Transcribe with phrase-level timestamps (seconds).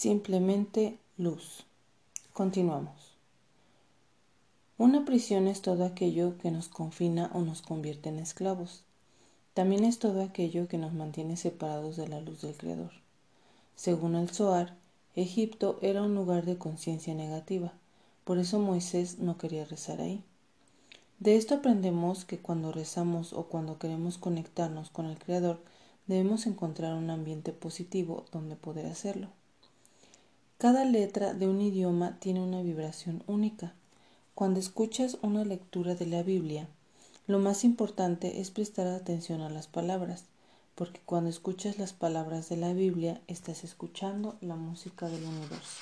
[0.00, 1.66] Simplemente luz.
[2.32, 3.16] Continuamos.
[4.76, 8.84] Una prisión es todo aquello que nos confina o nos convierte en esclavos.
[9.54, 12.92] También es todo aquello que nos mantiene separados de la luz del Creador.
[13.74, 14.76] Según el Zohar,
[15.16, 17.72] Egipto era un lugar de conciencia negativa,
[18.22, 20.22] por eso Moisés no quería rezar ahí.
[21.18, 25.60] De esto aprendemos que cuando rezamos o cuando queremos conectarnos con el Creador,
[26.06, 29.30] debemos encontrar un ambiente positivo donde poder hacerlo.
[30.58, 33.74] Cada letra de un idioma tiene una vibración única.
[34.34, 36.66] Cuando escuchas una lectura de la Biblia,
[37.28, 40.24] lo más importante es prestar atención a las palabras,
[40.74, 45.80] porque cuando escuchas las palabras de la Biblia estás escuchando la música del universo.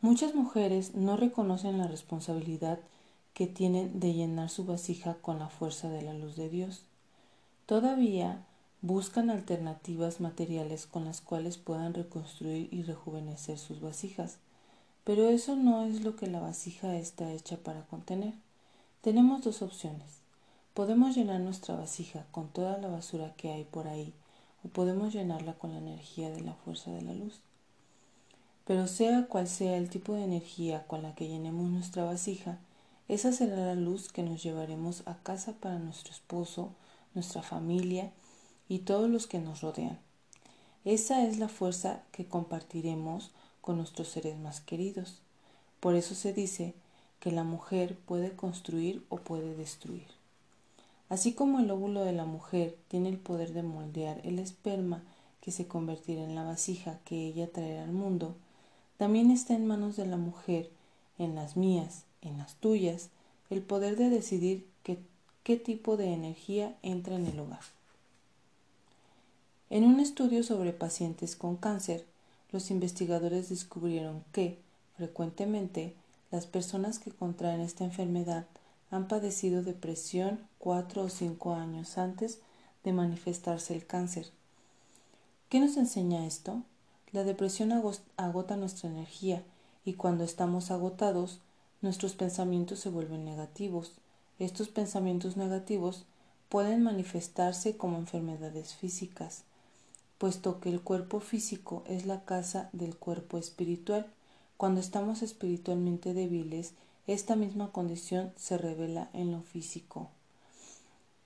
[0.00, 2.78] Muchas mujeres no reconocen la responsabilidad
[3.34, 6.84] que tienen de llenar su vasija con la fuerza de la luz de Dios.
[7.66, 8.44] Todavía
[8.82, 14.38] buscan alternativas materiales con las cuales puedan reconstruir y rejuvenecer sus vasijas,
[15.04, 18.34] pero eso no es lo que la vasija está hecha para contener.
[19.00, 20.20] Tenemos dos opciones.
[20.74, 24.12] Podemos llenar nuestra vasija con toda la basura que hay por ahí
[24.64, 27.40] o podemos llenarla con la energía de la fuerza de la luz.
[28.64, 32.58] Pero sea cual sea el tipo de energía con la que llenemos nuestra vasija,
[33.08, 36.70] esa será la luz que nos llevaremos a casa para nuestro esposo,
[37.14, 38.12] nuestra familia
[38.72, 39.98] y todos los que nos rodean.
[40.86, 45.18] Esa es la fuerza que compartiremos con nuestros seres más queridos.
[45.78, 46.72] Por eso se dice
[47.20, 50.06] que la mujer puede construir o puede destruir.
[51.10, 55.02] Así como el óvulo de la mujer tiene el poder de moldear el esperma
[55.42, 58.36] que se convertirá en la vasija que ella traerá al mundo,
[58.96, 60.70] también está en manos de la mujer,
[61.18, 63.10] en las mías, en las tuyas,
[63.50, 64.66] el poder de decidir
[65.42, 67.81] qué tipo de energía entra en el hogar.
[69.72, 72.04] En un estudio sobre pacientes con cáncer,
[72.50, 74.58] los investigadores descubrieron que,
[74.98, 75.94] frecuentemente,
[76.30, 78.44] las personas que contraen esta enfermedad
[78.90, 82.40] han padecido depresión cuatro o cinco años antes
[82.84, 84.26] de manifestarse el cáncer.
[85.48, 86.60] ¿Qué nos enseña esto?
[87.10, 87.72] La depresión
[88.18, 89.42] agota nuestra energía
[89.86, 91.40] y cuando estamos agotados,
[91.80, 93.92] nuestros pensamientos se vuelven negativos.
[94.38, 96.04] Estos pensamientos negativos
[96.50, 99.44] pueden manifestarse como enfermedades físicas,
[100.22, 104.06] puesto que el cuerpo físico es la casa del cuerpo espiritual.
[104.56, 106.74] Cuando estamos espiritualmente débiles,
[107.08, 110.10] esta misma condición se revela en lo físico.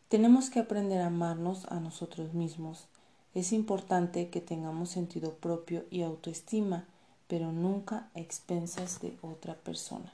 [0.09, 2.87] Tenemos que aprender a amarnos a nosotros mismos.
[3.35, 6.87] Es importante que tengamos sentido propio y autoestima,
[7.29, 10.11] pero nunca a expensas de otra persona.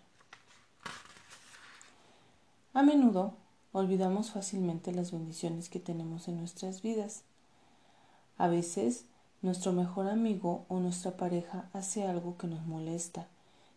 [2.75, 3.35] A menudo
[3.71, 7.23] olvidamos fácilmente las bendiciones que tenemos en nuestras vidas.
[8.39, 9.05] A veces
[9.43, 13.27] nuestro mejor amigo o nuestra pareja hace algo que nos molesta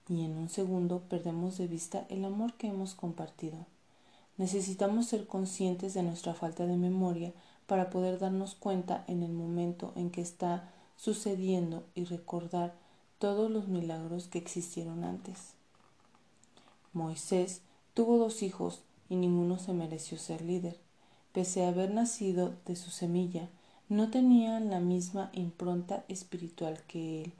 [0.07, 3.57] y en un segundo perdemos de vista el amor que hemos compartido.
[4.37, 7.33] Necesitamos ser conscientes de nuestra falta de memoria
[7.67, 12.75] para poder darnos cuenta en el momento en que está sucediendo y recordar
[13.17, 15.53] todos los milagros que existieron antes.
[16.93, 17.61] Moisés
[17.93, 20.77] tuvo dos hijos y ninguno se mereció ser líder.
[21.31, 23.49] Pese a haber nacido de su semilla,
[23.87, 27.33] no tenían la misma impronta espiritual que él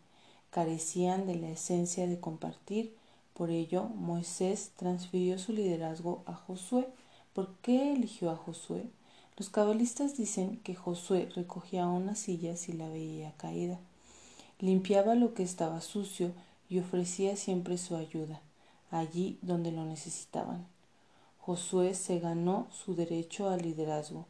[0.52, 2.96] carecían de la esencia de compartir,
[3.34, 6.88] por ello Moisés transfirió su liderazgo a Josué.
[7.34, 8.86] ¿Por qué eligió a Josué?
[9.38, 13.78] Los cabalistas dicen que Josué recogía una silla si la veía caída,
[14.60, 16.32] limpiaba lo que estaba sucio
[16.70, 18.40] y ofrecía siempre su ayuda,
[18.92, 20.66] allí donde lo necesitaban.
[21.40, 24.26] Josué se ganó su derecho al liderazgo,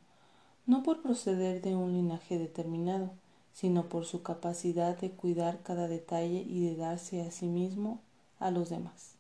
[0.66, 3.12] no por proceder de un linaje determinado,
[3.54, 8.00] sino por su capacidad de cuidar cada detalle y de darse a sí mismo
[8.40, 9.16] a los demás.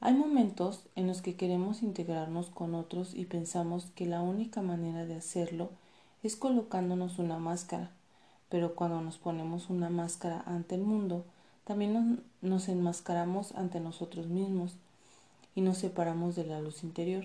[0.00, 5.06] Hay momentos en los que queremos integrarnos con otros y pensamos que la única manera
[5.06, 5.70] de hacerlo
[6.22, 7.90] es colocándonos una máscara,
[8.50, 11.24] pero cuando nos ponemos una máscara ante el mundo,
[11.64, 14.76] también nos, enmascaramos ante nosotros mismos
[15.54, 17.24] y nos separamos de la luz interior.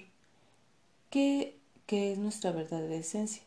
[1.10, 1.59] ¿Qué,
[1.90, 3.42] qué es nuestra verdadera esencia?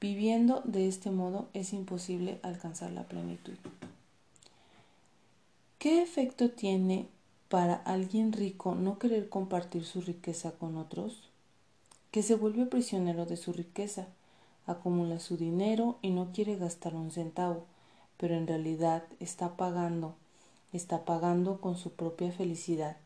[0.00, 3.54] Viviendo de este modo es imposible alcanzar la plenitud.
[5.78, 7.06] ¿Qué efecto tiene
[7.48, 11.22] para alguien rico no querer compartir su riqueza con otros?
[12.10, 14.08] Que se vuelve prisionero de su riqueza,
[14.66, 17.62] acumula su dinero y no quiere gastar un centavo,
[18.16, 20.16] pero en realidad está pagando,
[20.72, 22.96] está pagando con su propia felicidad.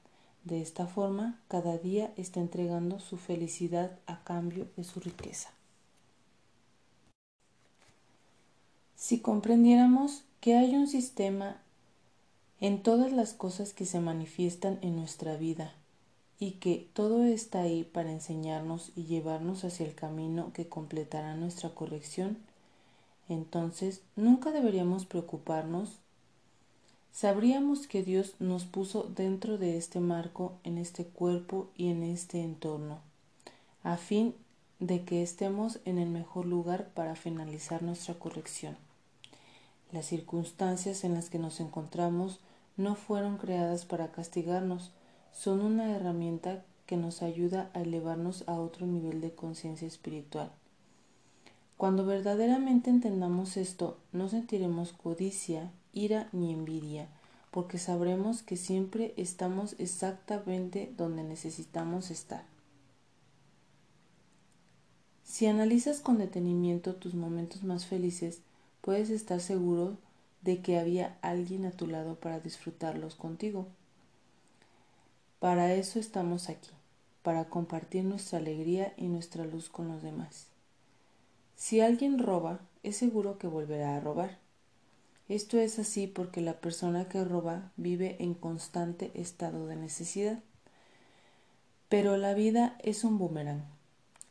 [0.45, 5.51] De esta forma, cada día está entregando su felicidad a cambio de su riqueza.
[8.97, 11.57] Si comprendiéramos que hay un sistema
[12.61, 15.73] en todas las cosas que se manifiestan en nuestra vida
[16.39, 21.71] y que todo está ahí para enseñarnos y llevarnos hacia el camino que completará nuestra
[21.71, 22.39] corrección,
[23.29, 25.99] entonces nunca deberíamos preocuparnos.
[27.12, 32.43] Sabríamos que Dios nos puso dentro de este marco, en este cuerpo y en este
[32.43, 33.01] entorno,
[33.83, 34.35] a fin
[34.79, 38.77] de que estemos en el mejor lugar para finalizar nuestra corrección.
[39.93, 42.41] Las circunstancias en las que nos encontramos
[42.77, 44.93] no fueron creadas para castigarnos,
[45.33, 50.51] son una herramienta que nos ayuda a elevarnos a otro nivel de conciencia espiritual.
[51.77, 57.09] Cuando verdaderamente entendamos esto, no sentiremos codicia, ira ni envidia,
[57.51, 62.45] porque sabremos que siempre estamos exactamente donde necesitamos estar.
[65.25, 68.41] Si analizas con detenimiento tus momentos más felices,
[68.81, 69.97] puedes estar seguro
[70.43, 73.69] de que había alguien a tu lado para disfrutarlos contigo.
[75.39, 76.71] Para eso estamos aquí,
[77.23, 80.49] para compartir nuestra alegría y nuestra luz con los demás.
[81.55, 84.40] Si alguien roba, es seguro que volverá a robar.
[85.31, 90.41] Esto es así porque la persona que roba vive en constante estado de necesidad.
[91.88, 93.62] Pero la vida es un boomerang.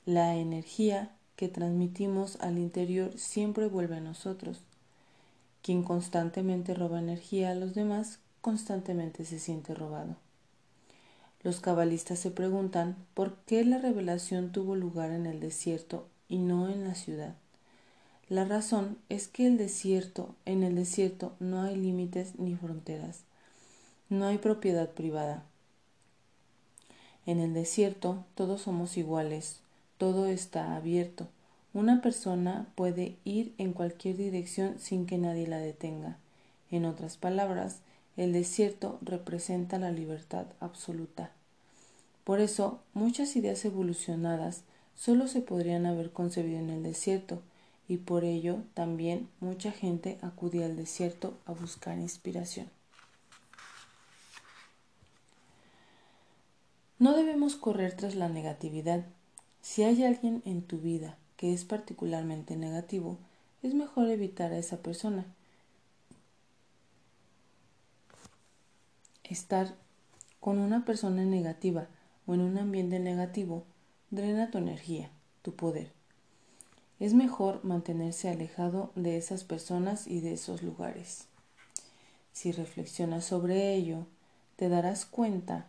[0.06, 4.60] La energía que transmitimos al interior siempre vuelve a nosotros.
[5.62, 10.18] Quien constantemente roba energía a los demás, constantemente se siente robado.
[11.44, 16.68] Los cabalistas se preguntan por qué la revelación tuvo lugar en el desierto y no
[16.68, 17.36] en la ciudad.
[18.30, 23.22] La razón es que el desierto, en el desierto no hay límites ni fronteras,
[24.08, 25.44] no hay propiedad privada.
[27.26, 29.62] En el desierto todos somos iguales,
[29.98, 31.28] todo está abierto.
[31.74, 36.18] Una persona puede ir en cualquier dirección sin que nadie la detenga.
[36.70, 37.78] En otras palabras,
[38.16, 41.32] el desierto representa la libertad absoluta.
[42.25, 44.62] Por eso, muchas ideas evolucionadas
[44.96, 47.42] solo se podrían haber concebido en el desierto,
[47.89, 52.69] y por ello también mucha gente acudía al desierto a buscar inspiración.
[57.00, 59.06] No debemos correr tras la negatividad.
[59.62, 63.18] Si hay alguien en tu vida que es particularmente negativo,
[63.63, 65.25] es mejor evitar a esa persona.
[69.24, 69.74] Estar
[70.39, 71.88] con una persona negativa
[72.27, 73.63] o en un ambiente negativo
[74.12, 75.09] drena tu energía,
[75.41, 75.99] tu poder.
[77.00, 81.28] Es mejor mantenerse alejado de esas personas y de esos lugares.
[82.34, 84.06] Si reflexionas sobre ello,
[84.57, 85.68] te darás cuenta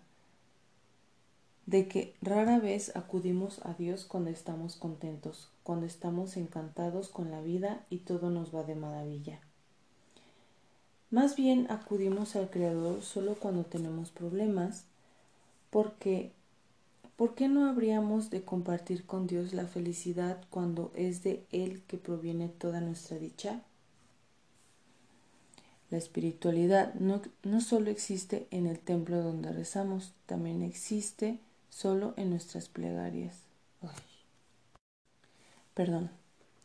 [1.67, 7.41] de que rara vez acudimos a Dios cuando estamos contentos, cuando estamos encantados con la
[7.41, 9.41] vida y todo nos va de maravilla.
[11.11, 14.85] Más bien acudimos al Creador solo cuando tenemos problemas,
[15.71, 16.33] porque
[17.21, 21.99] ¿Por qué no habríamos de compartir con Dios la felicidad cuando es de Él que
[21.99, 23.61] proviene toda nuestra dicha?
[25.91, 31.39] La espiritualidad no, no solo existe en el templo donde rezamos, también existe
[31.69, 33.37] solo en nuestras plegarias.
[35.75, 36.09] Perdón,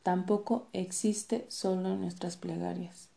[0.04, 3.10] tampoco existe solo en nuestras plegarias.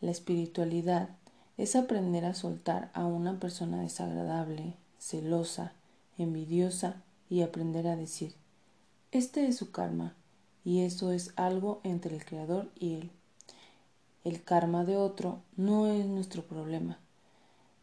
[0.00, 1.10] La espiritualidad
[1.58, 5.72] es aprender a soltar a una persona desagradable, celosa,
[6.18, 8.34] envidiosa y aprender a decir,
[9.12, 10.14] este es su karma
[10.64, 13.10] y eso es algo entre el Creador y él.
[14.24, 16.98] El karma de otro no es nuestro problema.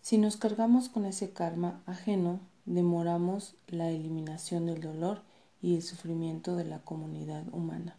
[0.02, 5.22] Si nos cargamos con ese karma ajeno, demoramos la eliminación del dolor
[5.62, 7.96] y el sufrimiento de la comunidad humana.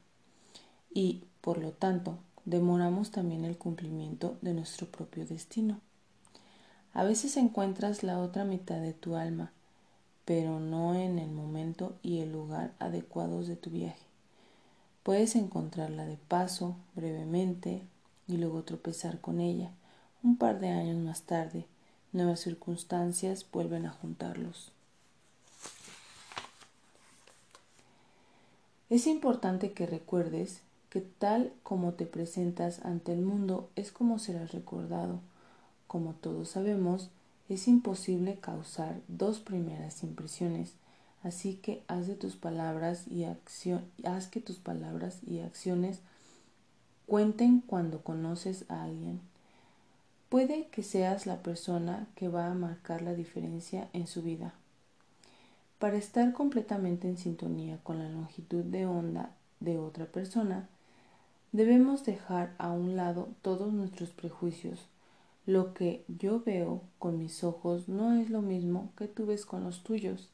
[0.93, 5.81] Y, por lo tanto, demoramos también el cumplimiento de nuestro propio destino.
[6.93, 9.53] A veces encuentras la otra mitad de tu alma,
[10.25, 14.05] pero no en el momento y el lugar adecuados de tu viaje.
[15.03, 17.83] Puedes encontrarla de paso, brevemente,
[18.27, 19.71] y luego tropezar con ella.
[20.23, 21.67] Un par de años más tarde,
[22.13, 24.73] nuevas circunstancias vuelven a juntarlos.
[28.89, 34.53] Es importante que recuerdes que tal como te presentas ante el mundo es como serás
[34.53, 35.21] recordado.
[35.87, 37.11] Como todos sabemos,
[37.49, 40.73] es imposible causar dos primeras impresiones,
[41.23, 46.01] así que haz de tus palabras y haz que tus palabras y acciones
[47.07, 49.21] cuenten cuando conoces a alguien.
[50.29, 54.55] Puede que seas la persona que va a marcar la diferencia en su vida.
[55.79, 60.69] Para estar completamente en sintonía con la longitud de onda de otra persona,
[61.55, 64.89] Debemos dejar a un lado todos nuestros prejuicios.
[65.47, 69.63] Lo que yo veo con mis ojos no es lo mismo que tú ves con
[69.63, 70.31] los tuyos.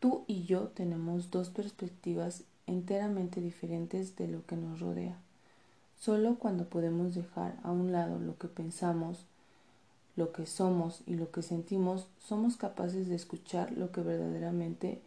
[0.00, 5.18] Tú y yo tenemos dos perspectivas enteramente diferentes de lo que nos rodea.
[5.98, 9.24] Solo cuando podemos dejar a un lado lo que pensamos,
[10.14, 15.00] lo que somos y lo que sentimos, somos capaces de escuchar lo que verdaderamente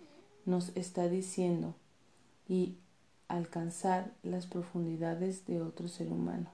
[0.46, 1.76] nos está diciendo
[2.50, 2.76] y
[3.28, 6.50] alcanzar las profundidades de otro ser humano.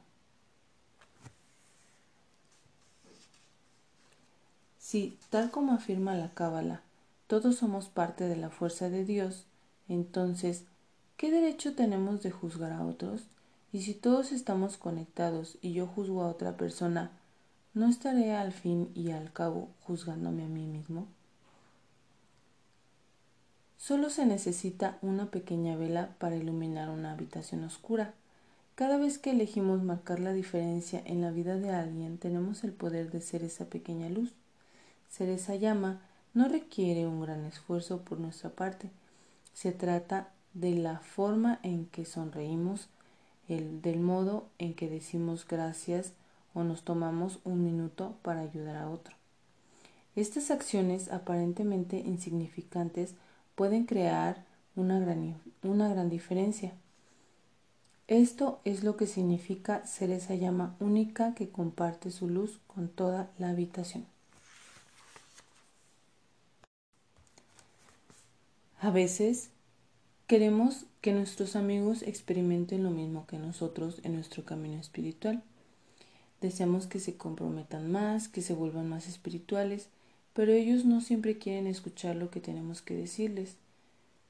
[4.88, 6.80] Si, tal como afirma la Cábala,
[7.28, 9.46] todos somos parte de la fuerza de Dios,
[9.90, 10.64] entonces,
[11.18, 13.24] ¿qué derecho tenemos de juzgar a otros?
[13.74, 17.12] Y si todos estamos conectados y yo juzgo a otra persona,
[17.74, 21.06] ¿no estaré al fin y al cabo juzgándome a mí mismo?
[23.76, 28.14] Solo se necesita una pequeña vela para iluminar una habitación oscura.
[28.76, 33.12] Cada vez que elegimos marcar la diferencia en la vida de alguien, tenemos el poder
[33.12, 34.34] de ser esa pequeña luz.
[35.10, 36.02] Ser esa llama
[36.34, 38.90] no requiere un gran esfuerzo por nuestra parte.
[39.54, 42.90] Se trata de la forma en que sonreímos,
[43.48, 46.14] el, del modo en que decimos gracias
[46.54, 49.16] o nos tomamos un minuto para ayudar a otro.
[50.16, 53.14] Estas acciones aparentemente insignificantes
[53.56, 54.44] pueden crear
[54.76, 56.74] una gran, una gran diferencia.
[58.08, 63.30] Esto es lo que significa ser esa llama única que comparte su luz con toda
[63.38, 64.06] la habitación.
[68.80, 69.50] A veces
[70.28, 75.42] queremos que nuestros amigos experimenten lo mismo que nosotros en nuestro camino espiritual.
[76.42, 79.90] Deseamos que se comprometan más, que se vuelvan más espirituales,
[80.34, 83.56] pero ellos no siempre quieren escuchar lo que tenemos que decirles.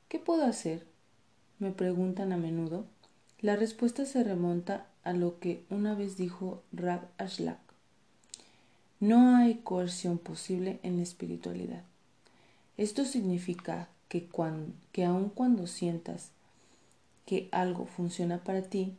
[0.08, 0.86] ¿Qué puedo hacer?
[1.60, 2.86] me preguntan a menudo.
[3.42, 7.60] La respuesta se remonta a lo que una vez dijo Rab Ashlak.
[9.00, 11.84] No hay coerción posible en la espiritualidad.
[12.78, 14.30] Esto significa que,
[15.06, 16.32] aun cuando sientas
[17.26, 18.96] que algo funciona para ti,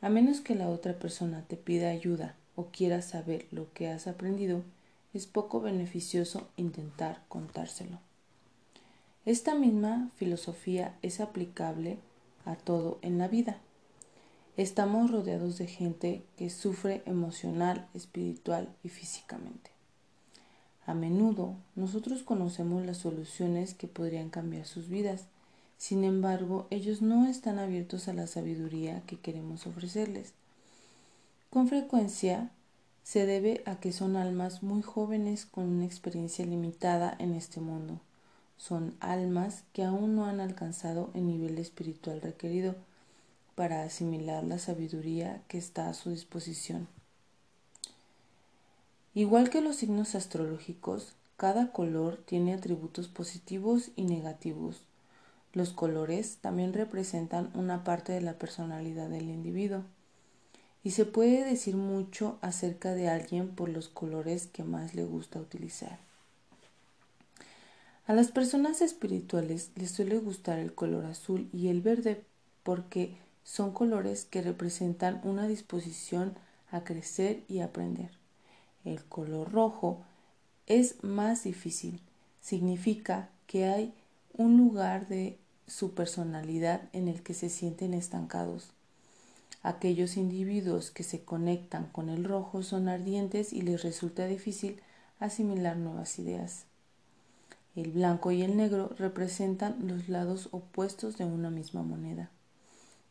[0.00, 4.06] a menos que la otra persona te pida ayuda o quiera saber lo que has
[4.06, 4.62] aprendido,
[5.14, 7.98] es poco beneficioso intentar contárselo.
[9.26, 11.98] Esta misma filosofía es aplicable
[12.44, 13.58] a todo en la vida.
[14.56, 19.69] Estamos rodeados de gente que sufre emocional, espiritual y físicamente.
[20.90, 25.26] A menudo nosotros conocemos las soluciones que podrían cambiar sus vidas.
[25.78, 30.32] Sin embargo, ellos no están abiertos a la sabiduría que queremos ofrecerles.
[31.48, 32.50] Con frecuencia
[33.04, 38.00] se debe a que son almas muy jóvenes con una experiencia limitada en este mundo.
[38.56, 42.74] Son almas que aún no han alcanzado el nivel espiritual requerido
[43.54, 46.88] para asimilar la sabiduría que está a su disposición.
[49.14, 54.82] Igual que los signos astrológicos, cada color tiene atributos positivos y negativos.
[55.52, 59.82] Los colores también representan una parte de la personalidad del individuo.
[60.84, 65.40] Y se puede decir mucho acerca de alguien por los colores que más le gusta
[65.40, 65.98] utilizar.
[68.06, 72.22] A las personas espirituales les suele gustar el color azul y el verde
[72.62, 76.34] porque son colores que representan una disposición
[76.70, 78.19] a crecer y aprender.
[78.84, 80.02] El color rojo
[80.66, 82.00] es más difícil.
[82.40, 83.94] Significa que hay
[84.32, 88.70] un lugar de su personalidad en el que se sienten estancados.
[89.62, 94.80] Aquellos individuos que se conectan con el rojo son ardientes y les resulta difícil
[95.18, 96.64] asimilar nuevas ideas.
[97.76, 102.30] El blanco y el negro representan los lados opuestos de una misma moneda.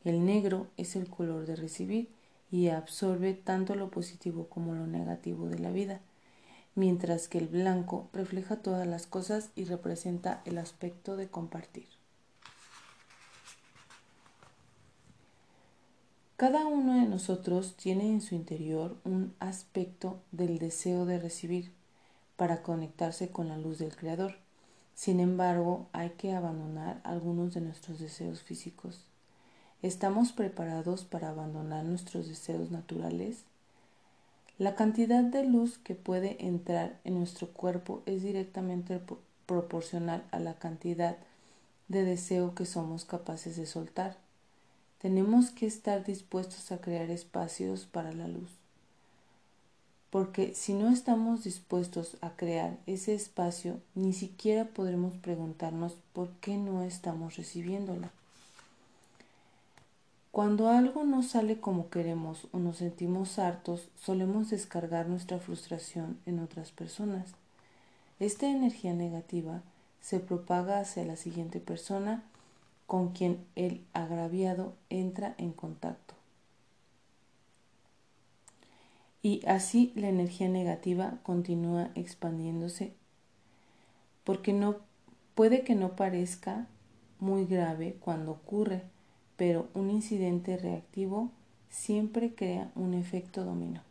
[0.03, 2.09] El negro es el color de recibir
[2.51, 6.01] y absorbe tanto lo positivo como lo negativo de la vida,
[6.75, 11.87] mientras que el blanco refleja todas las cosas y representa el aspecto de compartir.
[16.39, 21.73] Cada uno de nosotros tiene en su interior un aspecto del deseo de recibir
[22.37, 24.35] para conectarse con la luz del Creador.
[24.95, 29.08] Sin embargo, hay que abandonar algunos de nuestros deseos físicos.
[29.81, 33.45] ¿Estamos preparados para abandonar nuestros deseos naturales?
[34.57, 38.99] La cantidad de luz que puede entrar en nuestro cuerpo es directamente
[39.45, 41.15] proporcional a la cantidad
[41.87, 44.17] de deseo que somos capaces de soltar.
[45.01, 48.49] Tenemos que estar dispuestos a crear espacios para la luz.
[50.09, 56.57] Porque si no estamos dispuestos a crear ese espacio, ni siquiera podremos preguntarnos por qué
[56.57, 58.11] no estamos recibiéndola.
[60.31, 66.39] Cuando algo no sale como queremos o nos sentimos hartos, solemos descargar nuestra frustración en
[66.39, 67.33] otras personas.
[68.19, 69.63] Esta energía negativa
[70.01, 72.23] se propaga hacia la siguiente persona
[72.85, 76.15] con quien el agraviado entra en contacto.
[79.21, 82.93] Y así la energía negativa continúa expandiéndose
[84.23, 84.77] porque no
[85.35, 86.67] puede que no parezca
[87.19, 88.83] muy grave cuando ocurre,
[89.39, 91.31] pero un incidente reactivo
[91.69, 93.81] siempre crea un efecto dominó.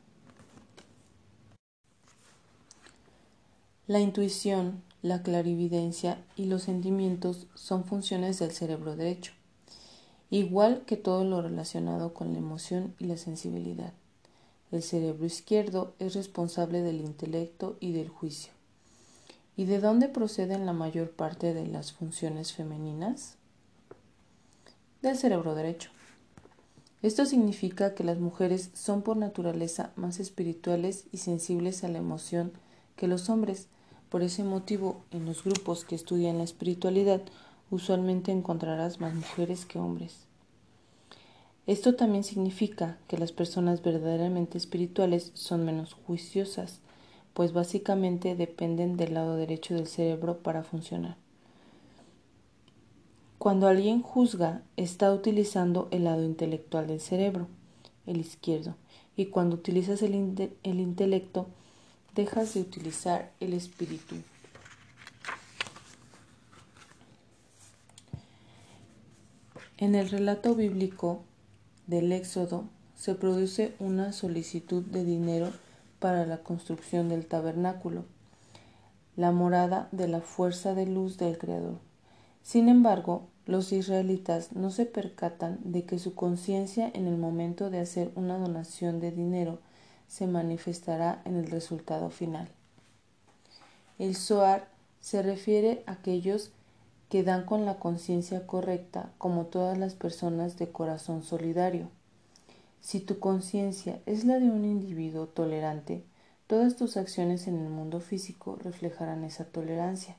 [3.87, 9.33] La intuición, la clarividencia y los sentimientos son funciones del cerebro derecho,
[10.29, 13.95] igual que todo lo relacionado con la emoción y la sensibilidad.
[14.71, 18.53] El cerebro izquierdo es responsable del intelecto y del juicio.
[19.57, 23.38] ¿Y de dónde proceden la mayor parte de las funciones femeninas?
[25.03, 25.91] Del cerebro derecho.
[27.03, 32.51] Esto significa que las mujeres son por naturaleza más espirituales y sensibles a la emoción
[32.97, 33.69] que los hombres.
[34.09, 37.23] Por ese motivo, en los grupos que estudian la espiritualidad,
[37.71, 40.17] usualmente encontrarás más mujeres que hombres.
[41.69, 46.81] Esto también significa que las personas verdaderamente espirituales son menos juiciosas,
[47.35, 51.28] pues básicamente dependen del lado derecho del cerebro para funcionar.
[53.39, 57.47] Cuando alguien juzga, está utilizando el lado intelectual del cerebro,
[58.05, 58.75] el izquierdo,
[59.17, 60.15] y cuando utilizas el,
[60.65, 61.47] el intelecto,
[62.17, 64.17] dejas de utilizar el espíritu.
[69.77, 71.21] En el relato bíblico
[71.87, 72.65] del Éxodo
[72.97, 75.53] se produce una solicitud de dinero
[76.01, 78.05] para la construcción del tabernáculo,
[79.15, 81.88] la morada de la fuerza de luz del Creador.
[82.49, 87.79] Sin embargo, los israelitas no se percatan de que su conciencia en el momento de
[87.79, 89.59] hacer una donación de dinero
[90.07, 92.49] se manifestará en el resultado final.
[93.99, 94.67] El Zohar
[95.03, 96.51] se refiere a aquellos
[97.11, 101.91] que dan con la conciencia correcta como todas las personas de corazón solidario.
[102.81, 106.03] Si tu conciencia es la de un individuo tolerante,
[106.47, 110.17] todas tus acciones en el mundo físico reflejarán esa tolerancia.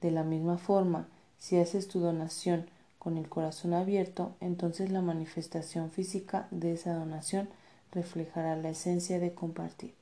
[0.00, 2.68] De la misma forma, si haces tu donación
[2.98, 7.48] con el corazón abierto, entonces la manifestación física de esa donación
[7.92, 9.94] reflejará la esencia de compartir.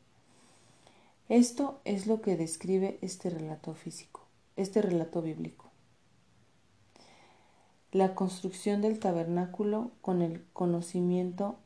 [1.28, 4.22] Esto es lo que describe este relato físico,
[4.56, 5.64] este relato bíblico
[7.94, 11.60] la construcción del tabernáculo con el conocimiento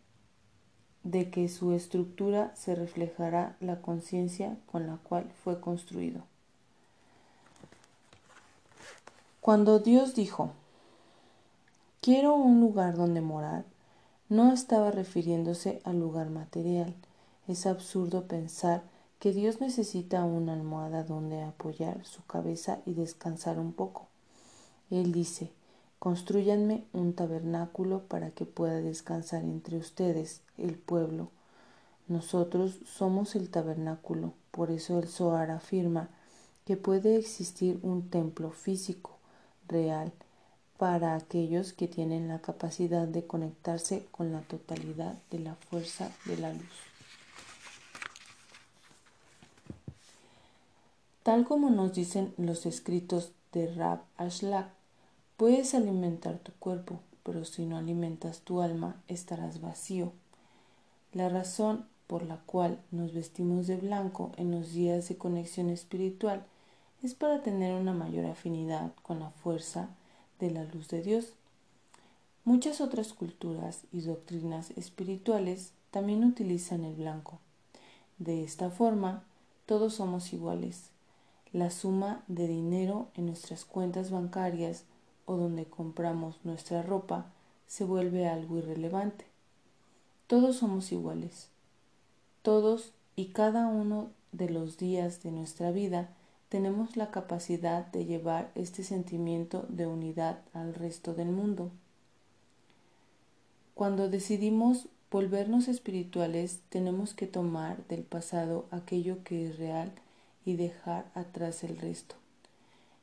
[1.03, 6.28] de que su estructura se reflejará la conciencia con la cual fue construido.
[9.49, 10.51] Cuando Dios dijo,
[12.03, 13.65] quiero un lugar donde morar,
[14.29, 16.95] no estaba refiriéndose al lugar material.
[17.47, 18.83] Es absurdo pensar
[19.19, 24.09] que Dios necesita una almohada donde apoyar su cabeza y descansar un poco.
[24.91, 25.51] Él dice,
[25.99, 31.31] Construyanme un tabernáculo para que pueda descansar entre ustedes, el pueblo.
[32.07, 36.11] Nosotros somos el tabernáculo, por eso el Zohar afirma
[36.67, 39.18] que puede existir un templo físico,
[39.69, 40.13] real,
[40.79, 46.37] para aquellos que tienen la capacidad de conectarse con la totalidad de la fuerza de
[46.37, 46.89] la luz.
[51.23, 54.79] Tal como nos dicen los escritos de Rab Ashlak,
[55.39, 60.11] Puedes alimentar tu cuerpo, pero si no alimentas tu alma, estarás vacío.
[61.13, 66.45] La razón por la cual nos vestimos de blanco en los días de conexión espiritual
[67.03, 69.89] es para tener una mayor afinidad con la fuerza
[70.41, 71.33] de la luz de Dios.
[72.45, 77.39] Muchas otras culturas y doctrinas espirituales también utilizan el blanco.
[78.19, 79.23] De esta forma,
[79.67, 80.91] todos somos iguales.
[81.53, 84.85] La suma de dinero en nuestras cuentas bancarias
[85.25, 87.27] o donde compramos nuestra ropa
[87.67, 89.27] se vuelve algo irrelevante.
[90.27, 91.49] Todos somos iguales.
[92.43, 96.11] Todos y cada uno de los días de nuestra vida
[96.49, 101.71] tenemos la capacidad de llevar este sentimiento de unidad al resto del mundo.
[103.75, 109.93] Cuando decidimos volvernos espirituales, tenemos que tomar del pasado aquello que es real
[110.45, 112.15] y dejar atrás el resto.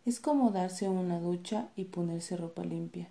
[0.05, 3.07] Es como darse una ducha y ponerse ropa limpia.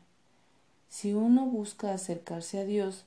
[0.88, 3.04] Si uno busca acercarse a Dios,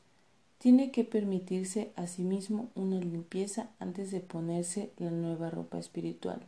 [0.58, 6.42] tiene que permitirse a sí mismo una limpieza antes de ponerse la nueva ropa espiritual.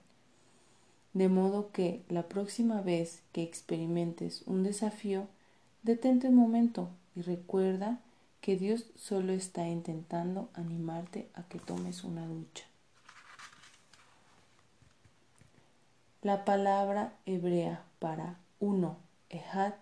[1.14, 5.28] De modo que la próxima vez que experimentes un desafío,
[5.84, 8.00] detente un momento y recuerda
[8.42, 12.66] que Dios solo está intentando animarte a que tomes una ducha.
[16.22, 18.98] La palabra hebrea para uno,
[19.30, 19.74] ejad,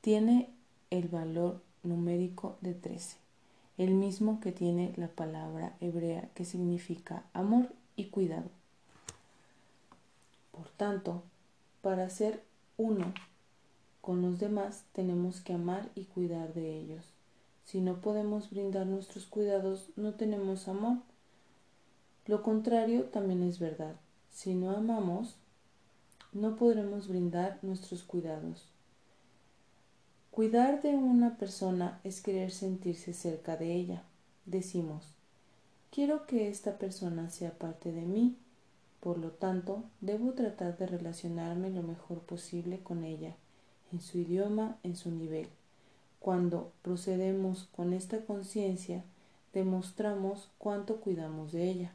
[0.00, 0.50] tiene
[0.90, 3.16] el valor numérico de 13,
[3.78, 8.50] el mismo que tiene la palabra hebrea que significa amor y cuidado.
[10.52, 11.24] Por tanto,
[11.80, 12.44] para ser
[12.76, 13.12] uno
[14.00, 17.04] con los demás tenemos que amar y cuidar de ellos.
[17.64, 20.98] Si no podemos brindar nuestros cuidados, no tenemos amor.
[22.26, 23.96] Lo contrario también es verdad.
[24.30, 25.36] Si no amamos,
[26.32, 28.68] no podremos brindar nuestros cuidados.
[30.30, 34.02] Cuidar de una persona es querer sentirse cerca de ella.
[34.46, 35.04] Decimos,
[35.90, 38.36] quiero que esta persona sea parte de mí,
[39.02, 43.34] por lo tanto, debo tratar de relacionarme lo mejor posible con ella,
[43.90, 45.48] en su idioma, en su nivel.
[46.20, 49.02] Cuando procedemos con esta conciencia,
[49.52, 51.92] demostramos cuánto cuidamos de ella.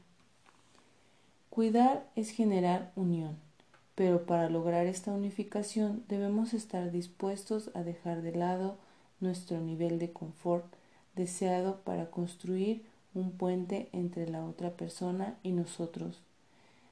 [1.49, 3.37] Cuidar es generar unión.
[3.95, 8.75] Pero para lograr esta unificación debemos estar dispuestos a dejar de lado
[9.21, 10.65] nuestro nivel de confort
[11.15, 12.83] deseado para construir
[13.15, 16.26] un puente entre la otra persona y nosotros.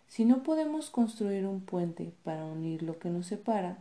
[0.07, 3.77] Si no podemos construir un puente para unir lo que nos separa,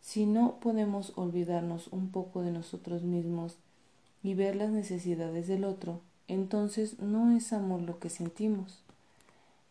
[0.00, 3.56] si no podemos olvidarnos un poco de nosotros mismos
[4.22, 8.80] y ver las necesidades del otro, entonces no es amor lo que sentimos.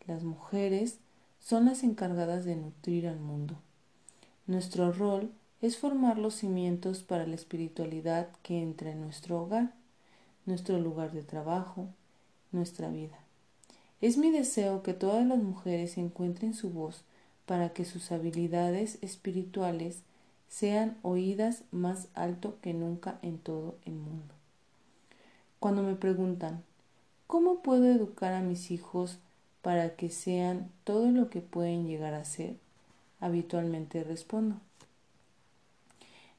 [0.06, 0.98] Las mujeres
[1.40, 3.56] son las encargadas de nutrir al mundo.
[4.46, 9.72] Nuestro rol es formar los cimientos para la espiritualidad que entra en nuestro hogar,
[10.46, 11.88] nuestro lugar de trabajo,
[12.52, 13.18] nuestra vida.
[14.00, 17.02] Es mi deseo que todas las mujeres encuentren su voz
[17.46, 20.02] para que sus habilidades espirituales
[20.48, 24.34] sean oídas más alto que nunca en todo el mundo.
[25.58, 26.62] Cuando me preguntan,
[27.26, 29.18] ¿cómo puedo educar a mis hijos
[29.62, 32.56] para que sean todo lo que pueden llegar a ser,
[33.20, 34.56] habitualmente respondo.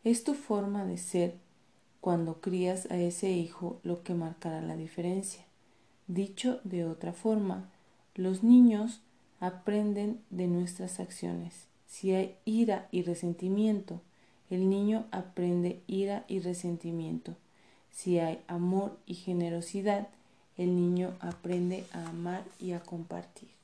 [0.03, 1.35] Es tu forma de ser
[2.01, 5.43] cuando crías a ese hijo lo que marcará la diferencia.
[6.09, 7.69] Dicho de otra forma,
[8.15, 8.99] los niños
[9.39, 11.67] aprenden de nuestras acciones.
[11.85, 14.01] Si hay ira y resentimiento,
[14.49, 17.35] el niño aprende ira y resentimiento.
[17.91, 20.07] Si hay amor y generosidad,
[20.57, 23.58] el niño aprende a amar y a compartir.